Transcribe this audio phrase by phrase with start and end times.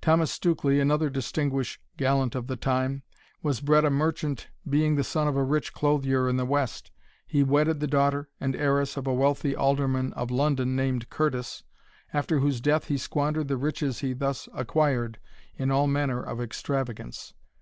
[0.00, 3.02] Thomas Stukely, another distinguished gallant of the time,
[3.42, 6.90] was bred a merchant, being the son of a rich clothier in the west.
[7.26, 11.62] He wedded the daughter and heiress of a wealthy alderman of London, named Curtis,
[12.14, 15.18] after whose death he squandered the riches he thus acquired
[15.54, 17.34] in all manner of extravagance.